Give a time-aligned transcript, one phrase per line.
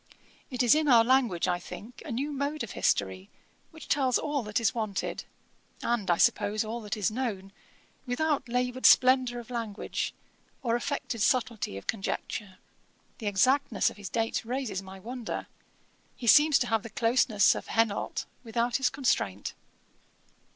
[0.49, 3.29] It is in our language, I think, a new mode of history,
[3.69, 5.25] which tells all that is wanted,
[5.83, 7.51] and, I suppose, all that is known,
[8.07, 10.15] without laboured splendour of language,
[10.63, 12.57] or affected subtilty of conjecture.
[13.19, 15.45] The exactness of his dates raises my wonder.
[16.15, 19.53] He seems to have the closeness of Henault without his constraint.